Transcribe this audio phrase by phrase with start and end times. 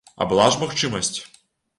[0.23, 1.13] А была ж магчымасць.